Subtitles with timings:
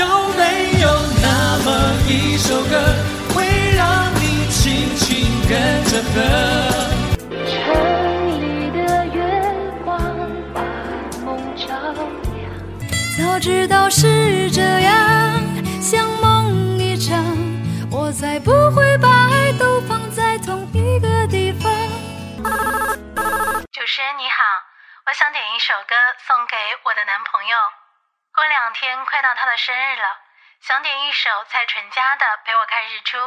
[0.00, 0.88] 有没有
[1.20, 1.68] 那么
[2.08, 2.72] 一首歌，
[3.34, 3.44] 会
[3.76, 6.16] 让你轻轻跟着和？
[7.44, 7.52] 城
[8.40, 9.20] 里的月
[9.84, 10.00] 光
[10.54, 10.62] 把
[11.22, 11.66] 梦照
[12.32, 12.48] 亮。
[13.18, 15.38] 早知道是这样，
[15.82, 17.22] 像梦一场，
[17.90, 21.70] 我才不会把爱都放在同一个地方。
[23.70, 24.40] 主持人你好，
[25.06, 25.94] 我想点一首歌
[26.26, 26.56] 送给
[26.86, 27.79] 我的男朋友。
[28.32, 30.06] 过两天快到他的生日了，
[30.62, 33.18] 想点一首蔡淳佳的《陪我看日出》，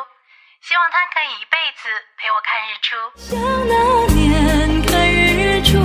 [0.62, 2.95] 希望他可以一辈子陪我看日出。
[3.20, 3.35] 像
[3.67, 3.76] 那
[4.16, 5.77] 年看日出，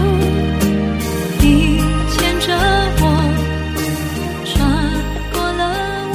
[1.42, 1.82] 你
[2.14, 2.54] 牵着
[3.02, 3.04] 我
[4.46, 4.54] 穿
[5.32, 5.62] 过了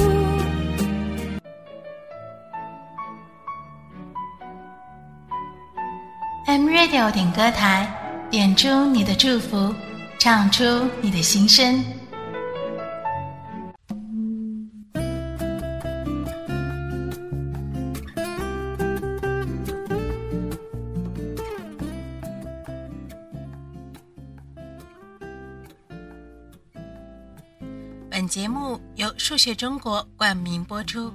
[6.46, 7.86] M Radio 点歌台，
[8.30, 9.74] 点出你的祝福，
[10.18, 10.64] 唱出
[11.02, 11.84] 你的心声。
[29.24, 31.10] 数学中国冠名播出。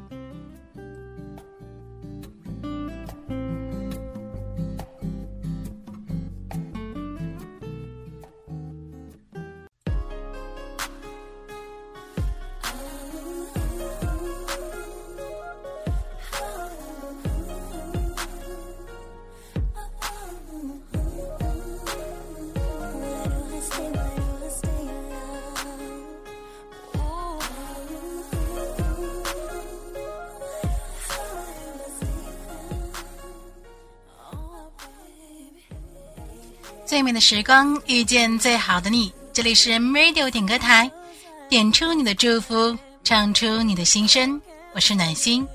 [36.90, 40.90] 最美的时光遇见最好的你，这里是 Radio 点歌台，
[41.48, 44.42] 点出你的祝福，唱出你的心声。
[44.74, 45.48] 我是暖心。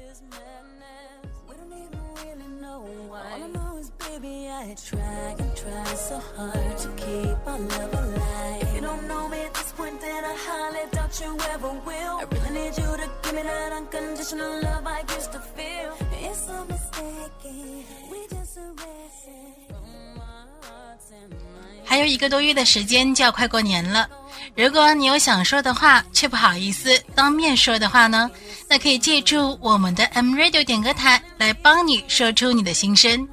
[21.95, 24.09] 还有一个多月的时间就要快过年了，
[24.57, 28.29] 如果你有想说的话却不好意思当面说的话呢，
[28.69, 33.29] 那可以借助我们的 M Radio 点歌台来帮你说出你的心声。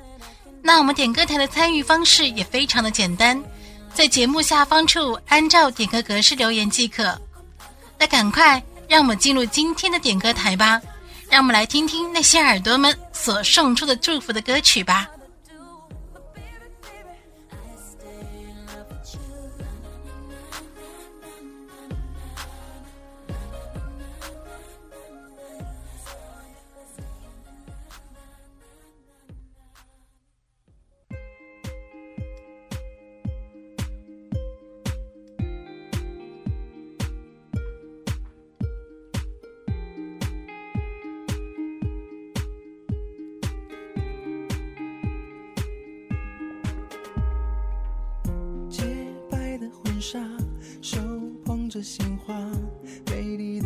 [0.61, 3.43] 那我们点歌台的参与方式也非常的简单，
[3.95, 7.19] 在节目下方处按照点歌格式留言即可。
[7.97, 10.79] 那赶快让我们进入今天的点歌台吧，
[11.31, 15.09] 让我们来听听那些耳朵们所送出的祝福的歌曲吧。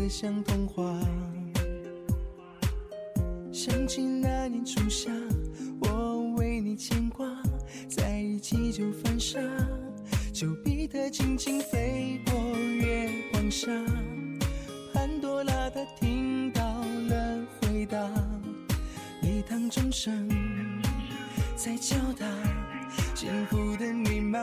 [0.10, 0.84] 像童话。
[3.52, 5.10] 想起那年初夏，
[5.82, 7.26] 我为你牵挂，
[7.88, 9.40] 在一起就犯傻，
[10.34, 13.72] 丘比特轻轻飞过月光下，
[14.94, 16.62] 潘多拉她听到
[17.10, 17.98] 了回答，
[19.22, 20.30] 一堂钟声
[21.56, 22.26] 在敲打
[23.16, 24.40] 幸福的密码。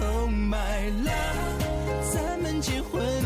[0.00, 1.33] Oh my love，
[2.64, 3.23] 结婚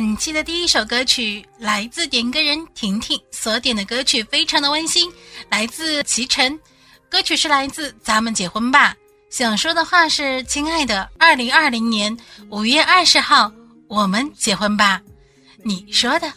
[0.00, 5.12] 本期的第一首歌曲来自点歌人婷婷所点的歌曲，非常的温馨，
[5.50, 6.58] 来自齐晨，
[7.10, 8.94] 歌曲是来自《咱们结婚吧》。
[9.28, 12.16] 想说的话是：亲爱的，二零二零年
[12.48, 13.52] 五月二十号，
[13.88, 15.02] 我们结婚吧。
[15.62, 16.32] 你说的。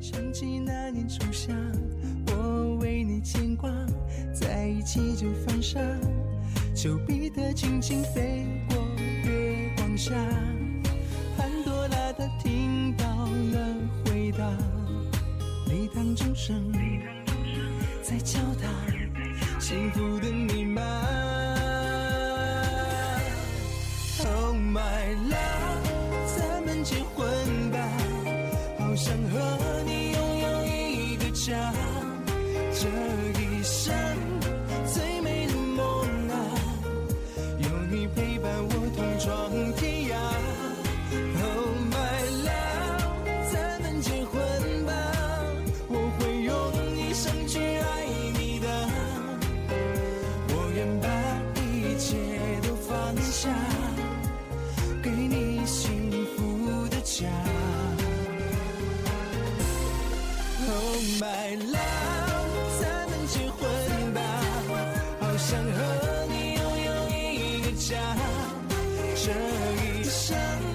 [0.00, 1.52] 想起那年初夏，
[2.28, 3.68] 我为你牵挂，
[4.32, 5.78] 在一起就犯傻，
[6.74, 8.63] 丘比特轻轻飞。
[9.96, 10.12] 下，
[11.36, 13.74] 潘多拉她听到了
[14.04, 14.44] 回答，
[15.66, 16.72] 礼堂钟声
[18.02, 18.68] 在敲打
[19.60, 20.82] 幸福的密码。
[24.26, 27.63] Oh my love，咱们结婚
[69.14, 69.30] 这
[70.00, 70.73] 一生。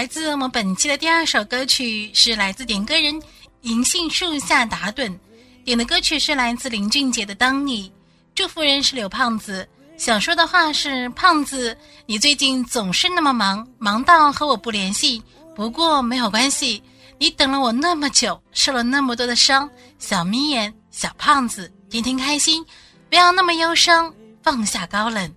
[0.00, 3.20] 来自我们本期的第二首歌曲是来自点歌人
[3.60, 5.14] 银杏树下打盹，
[5.62, 7.90] 点的歌曲是来自林俊杰的《当你》，
[8.34, 9.68] 祝福人是刘胖子。
[9.98, 11.76] 想说的话是：胖子，
[12.06, 15.22] 你最近总是那么忙，忙到和我不联系。
[15.54, 16.82] 不过没有关系，
[17.18, 19.68] 你等了我那么久，受了那么多的伤，
[19.98, 22.64] 小眯眼，小胖子，天天开心，
[23.10, 24.10] 不要那么忧伤，
[24.42, 25.30] 放下高冷。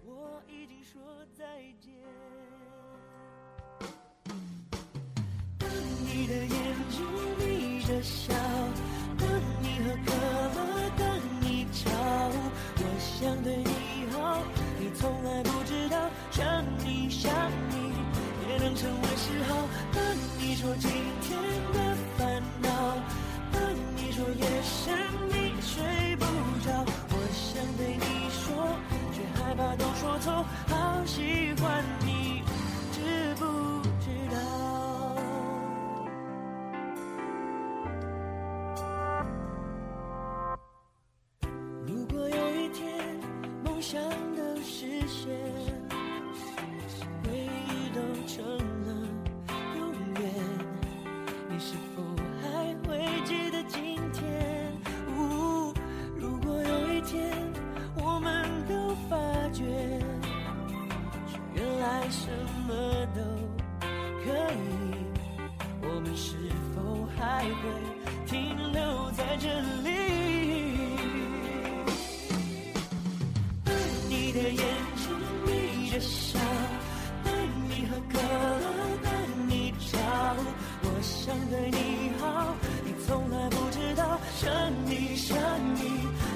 [20.63, 20.89] 说今
[21.19, 21.37] 天
[21.73, 22.69] 的烦恼，
[23.51, 23.61] 当
[23.97, 26.23] 你说夜深你睡不
[26.65, 28.79] 着，我想对你说，
[29.11, 32.02] 却害怕都说错，好喜欢。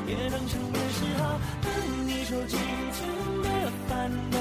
[0.08, 1.40] 也能成为嗜好。
[1.62, 1.68] 当
[2.08, 2.98] 你说今天
[3.44, 3.48] 的
[3.88, 4.38] 烦恼，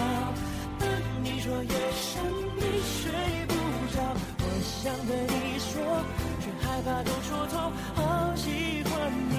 [0.78, 0.88] 当
[1.25, 2.23] 你说夜深
[2.56, 3.11] 你睡
[3.49, 3.54] 不
[3.94, 3.99] 着，
[4.38, 5.75] 我想对你说，
[6.40, 7.54] 却害怕都说错，
[7.94, 8.00] 好
[8.37, 9.35] 喜欢你，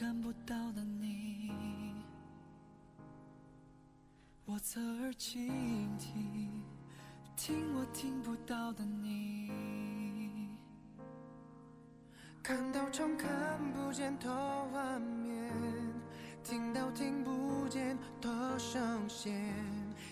[0.00, 1.50] 看不到的你，
[4.46, 5.46] 我侧耳倾
[5.98, 6.48] 听，
[7.36, 10.48] 听我听不到的你。
[12.42, 13.28] 看到重看
[13.74, 14.30] 不见的
[14.72, 15.52] 画面，
[16.42, 19.52] 听到听不见的声线，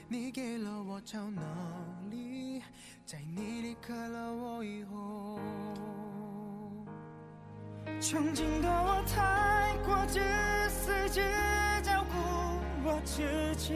[0.07, 1.43] 你给了我超能
[2.11, 2.63] 力，
[3.07, 5.41] 在你离开了我以后。
[8.01, 9.48] 曾经的我太
[9.89, 10.21] 过自
[11.09, 11.23] 己，
[11.83, 12.15] 照顾
[12.85, 13.23] 我自
[13.57, 13.73] 己。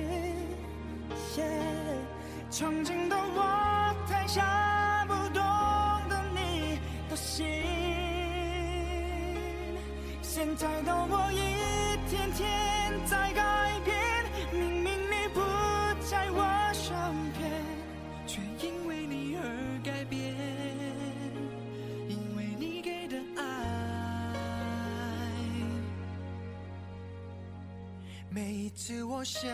[2.50, 5.42] 曾经的我太傻，不懂
[6.10, 6.78] 得你
[7.08, 7.46] 的心。
[10.20, 11.36] 现在的我一
[12.10, 13.42] 天天在改
[28.84, 29.48] 次我想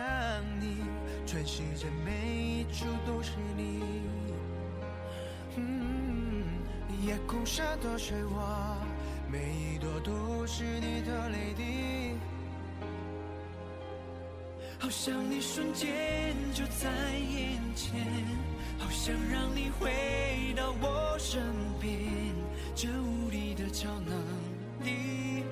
[0.58, 0.78] 你，
[1.26, 3.82] 全世界每一处都是你。
[5.56, 6.44] 嗯，
[7.04, 8.78] 夜空下的水花，
[9.30, 12.14] 每一朵都是你的泪滴。
[14.78, 18.06] 好想你瞬间就在眼前，
[18.78, 21.42] 好想让你回到我身
[21.78, 21.92] 边。
[22.74, 24.16] 这无力的超能
[24.86, 25.44] 力，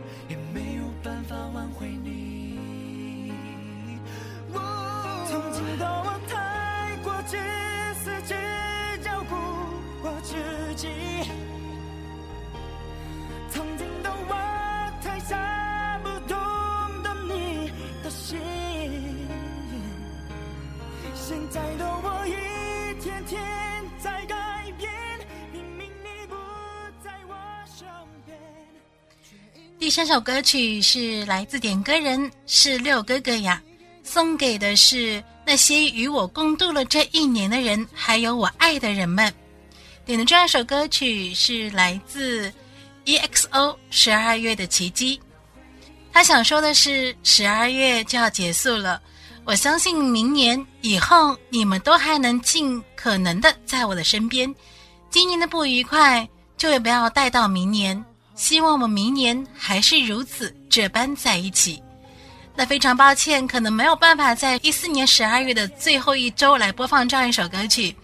[21.56, 23.42] 在的我一天天
[23.98, 24.36] 在改
[24.76, 24.90] 变，
[25.50, 26.34] 明明你不
[27.02, 27.34] 在我
[27.64, 27.86] 身
[28.26, 28.38] 边。
[29.78, 33.62] 第三首歌曲是来自点歌人是六哥哥呀，
[34.02, 39.32] 送给的是那些与我共度了这一年的人，还有我爱的人们。
[40.04, 42.52] 点的这二首歌曲是来自
[43.06, 45.18] EXO 十二月的奇迹。
[46.12, 49.00] 他想说的是，十二月就要结束了，
[49.46, 54.52] 我相信明年以后你们都还能尽可能的在我的身边。
[55.08, 61.80] 今年的不愉快就也不要带到明年，希望我们明年还是如此这般在一起。
[62.56, 67.94] 那非常抱歉，可能没有办法在一四年十二月的最后一周来播放这样一首歌曲。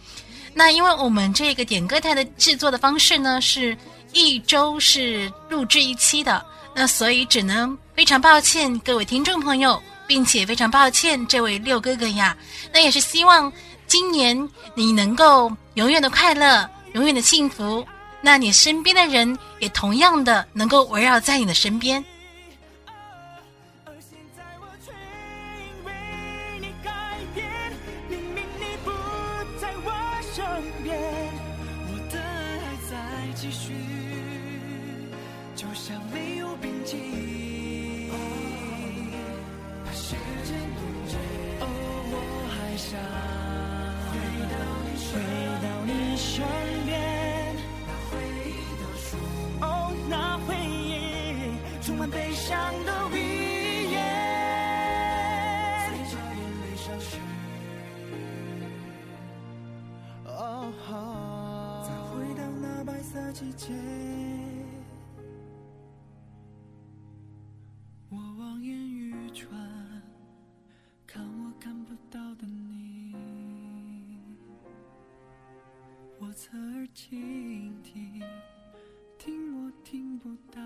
[0.54, 3.76] 那因为我们这个点歌台的制作的方式呢，是
[4.12, 9.82] 一周是录制一期的，那所以只能非常抱歉各位听众朋友，
[10.12, 12.37] 并且非常抱歉这位六哥哥呀。
[12.71, 13.50] 那也是希望
[13.87, 17.83] 今年你能够永远的快乐，永远的幸福。
[18.21, 22.04] 那你身边的人也同样的能够围绕在你的身边。
[68.09, 69.50] 我望眼欲穿，
[71.06, 73.14] 看我看不到的你，
[76.18, 78.23] 我侧耳倾听，
[79.18, 80.62] 听我听不到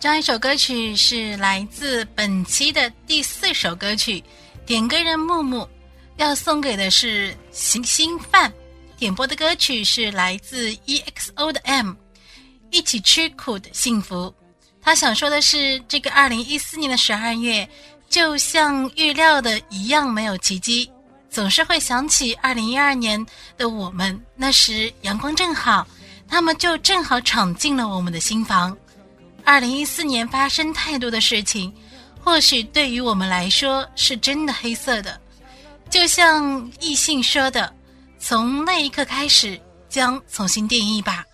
[0.00, 4.24] 这样一首歌曲是来自本期的第四首歌曲，
[4.64, 5.68] 点歌人木木
[6.16, 8.50] 要送给的是行星饭，
[8.96, 11.92] 点播的歌曲是来自 EXO 的 M，
[12.70, 14.34] 一起吃苦的幸福。
[14.80, 17.68] 他想说的是，这个二零一四年的十二月，
[18.08, 20.90] 就像预料的一样没有奇迹，
[21.28, 23.22] 总是会想起二零一二年
[23.58, 25.86] 的我们，那时阳光正好，
[26.26, 28.74] 他们就正好闯进了我们的心房。
[29.50, 31.74] 二零一四年发生太多的事情，
[32.22, 35.20] 或许对于我们来说是真的黑色的。
[35.90, 37.74] 就像异性说的
[38.20, 41.24] ：“从那一刻开始，将重新定义吧，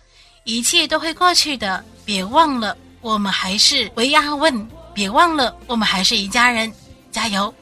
[0.45, 1.85] 一切都会过去的。
[2.03, 6.73] 别忘了，我们还是维亚问，别忘了，我们还是一家人，
[7.11, 7.53] 加油！”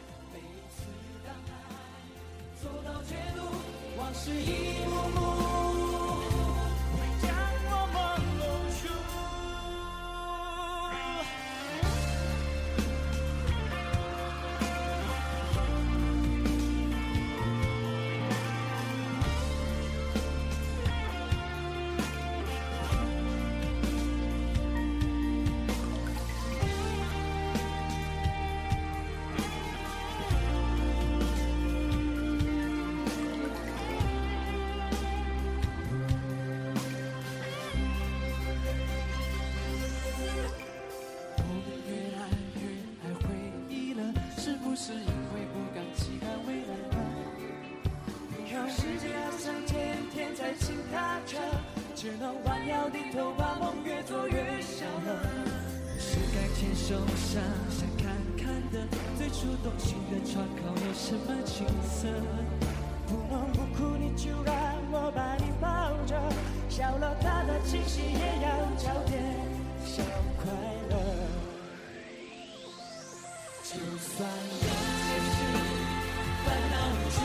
[67.55, 69.23] 了他的气息也要找点
[69.85, 70.03] 小
[70.37, 70.43] 快
[70.89, 70.93] 乐。
[73.63, 74.67] 就算有
[75.01, 75.35] 些事
[76.45, 77.17] 烦恼无助，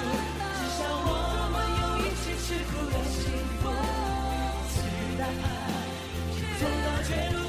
[0.57, 1.11] 至少我
[1.53, 3.19] 们有一起吃苦的幸
[3.61, 3.62] 福。
[4.71, 4.75] 期
[5.19, 5.45] 待爱，
[6.59, 7.39] 走到绝路。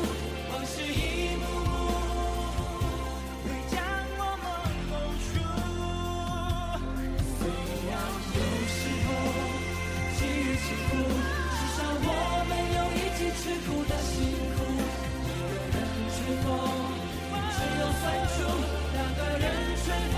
[18.93, 19.45] 两个人
[19.83, 20.17] 吹风。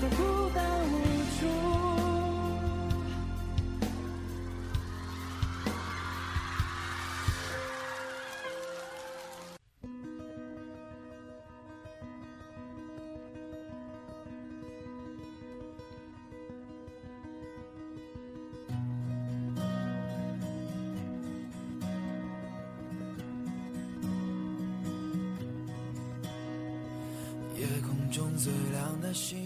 [0.00, 0.58] 在孤单
[0.92, 0.94] 无
[1.40, 1.75] 助
[28.16, 29.36] 中最亮的星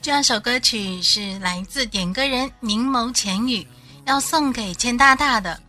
[0.00, 3.66] 这样首歌曲是来自点歌人柠檬浅雨，
[4.04, 5.60] 要送给千大大的。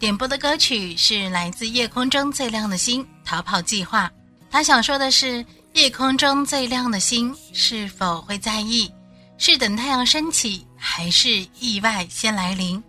[0.00, 4.10] 点播的歌曲是来自夜空中最亮的星逃跑计划。
[4.50, 8.92] 他想说的是，夜空中最亮的星是否会在意？
[9.38, 12.82] 是等太阳升起，还是意外先来临？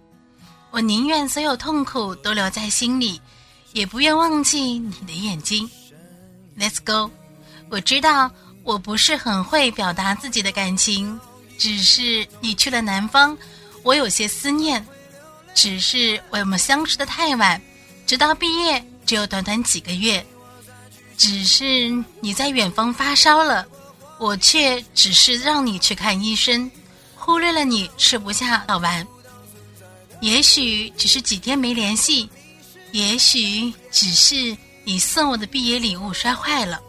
[0.72, 3.22] 我宁愿所有痛苦都留在心里，
[3.74, 5.70] 也不愿忘记你的眼睛。
[6.58, 7.12] Let's go。
[7.70, 8.32] 我知道
[8.64, 11.20] 我不是很会表达自己的感情，
[11.58, 13.38] 只是你去了南方，
[13.84, 14.86] 我有些思念。
[15.54, 17.62] 只是我们相识的太晚，
[18.06, 20.26] 直到毕业只有短短几个月。
[21.18, 21.64] 只是
[22.20, 23.66] 你在远方发烧了，
[24.20, 26.70] 我却只是让你去看医生，
[27.16, 29.06] 忽略了你吃不下药丸。
[30.22, 32.30] 也许只是几天没联系，
[32.92, 34.56] 也许只是。
[34.86, 36.80] 你送我的毕业礼物摔坏了，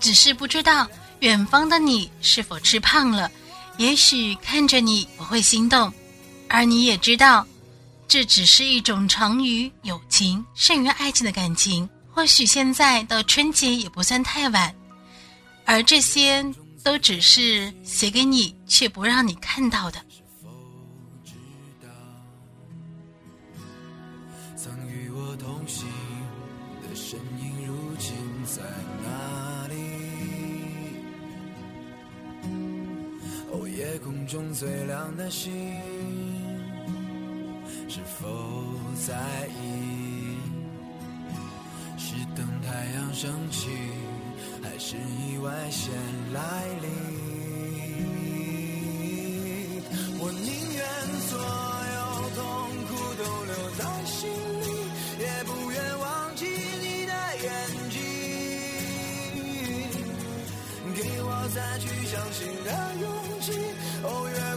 [0.00, 0.88] 只是不知道
[1.20, 3.30] 远方的你是否吃胖了。
[3.76, 5.92] 也许看着你我会心动，
[6.48, 7.46] 而你也知道，
[8.08, 11.88] 这只是一种长于友情胜于爱情的感情。
[12.12, 14.74] 或许现在到春节也不算太晚，
[15.64, 16.44] 而这些
[16.82, 20.04] 都只是写给你却不让你看到的。
[28.52, 28.62] 在
[29.04, 29.74] 哪里？
[33.52, 35.52] 哦，夜空中最亮的星，
[37.88, 38.26] 是否
[39.06, 40.36] 在意？
[41.96, 43.68] 是等太阳升起，
[44.60, 45.94] 还是意外先
[46.32, 46.90] 来临？
[50.18, 50.82] 我宁愿
[51.28, 51.38] 做
[61.54, 63.74] 再去相信的勇气。
[64.04, 64.56] 哦，越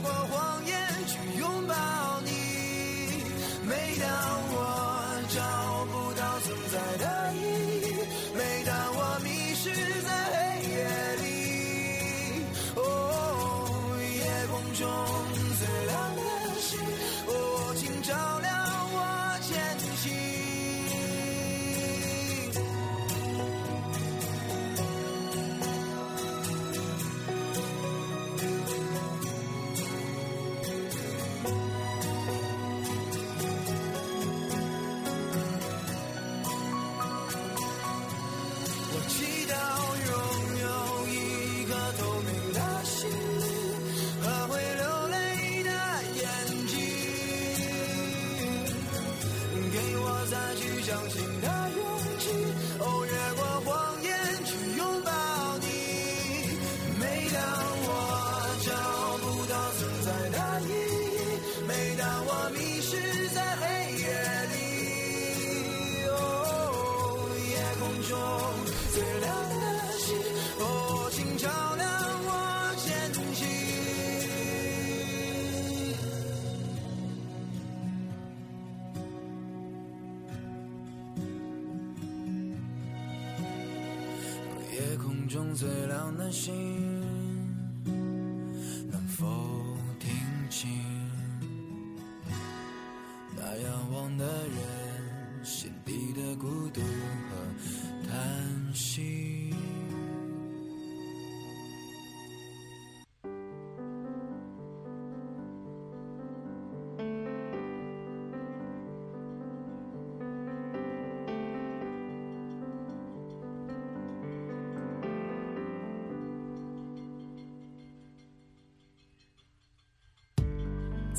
[85.56, 86.93] 最亮的星。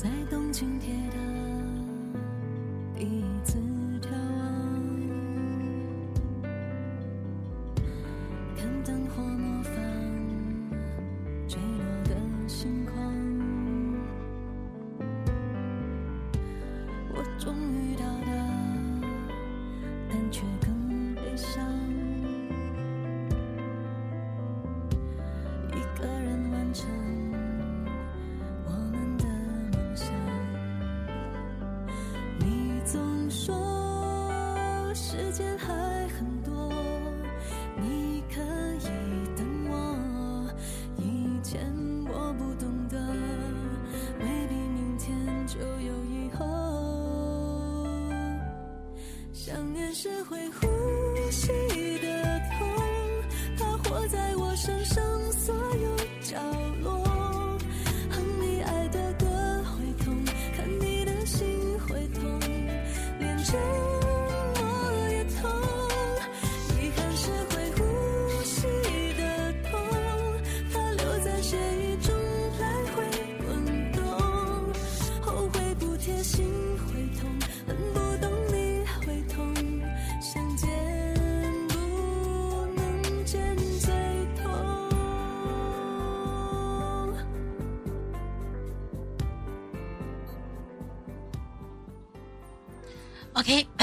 [0.05, 1.44] 在东京铁塔
[51.99, 52.67] 的痛，
[53.57, 55.14] 它活在我身上。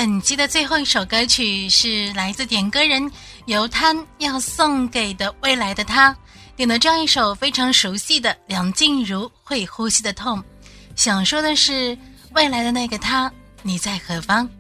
[0.02, 3.08] 本期的最后一首歌曲是来自点歌人
[3.46, 6.12] 尤滩要送给的未来的他
[6.56, 10.40] 点的这样一首非常熟悉的梁静茹《会呼吸的痛》，
[10.96, 11.96] 想说的是
[12.34, 14.50] 未来的那个他，你在何方？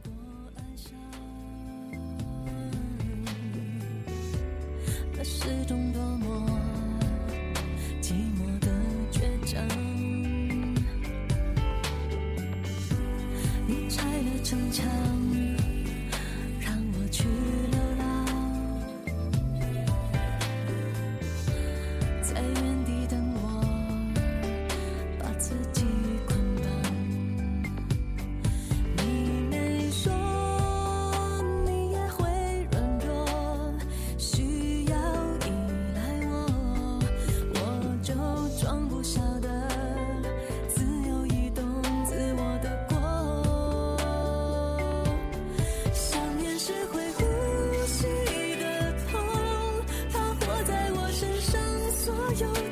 [52.40, 52.71] 有。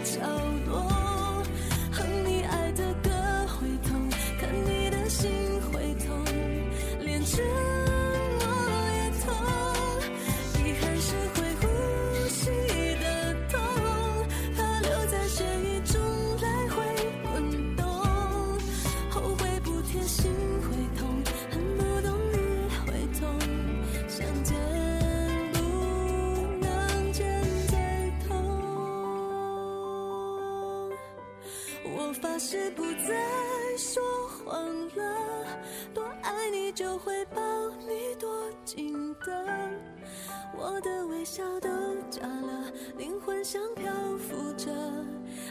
[43.53, 44.71] 像漂浮着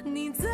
[0.05, 0.47] 你在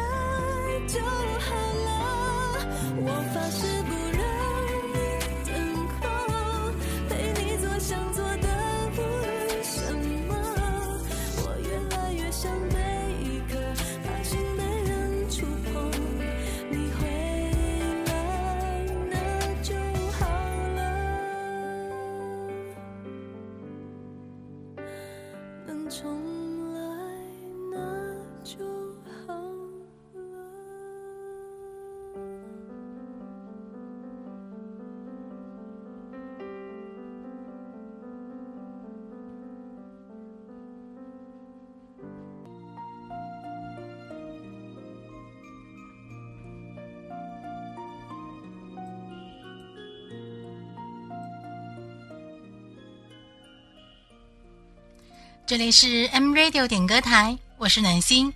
[55.48, 58.34] 这里是 M Radio 点歌台，我是暖心。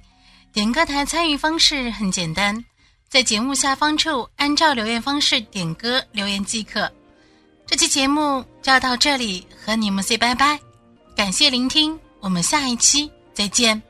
[0.54, 2.63] 点歌台参与方式很简单，
[3.10, 6.91] 在节目下方处按照留言方式点歌留言即可。
[7.65, 10.60] 这期节目就要到这里，和你们 say 拜拜，
[11.15, 13.82] 感谢聆听，我们下一期再见。